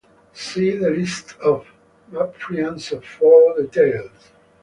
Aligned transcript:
See 0.33 0.71
the 0.77 0.89
List 0.89 1.35
of 1.43 1.67
Maphrians 2.11 2.87
for 3.05 3.61
details. 3.61 4.31